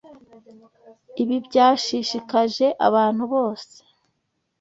[1.21, 3.75] Ibi byashishikaje abantu bose.